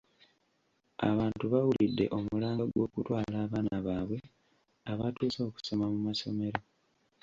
[1.09, 4.19] Abantu bawulidde omulanga gw'okutwala abaana baabwe
[4.91, 6.59] abatuuse okusoma mu masomero.